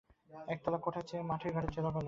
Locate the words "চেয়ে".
1.03-1.23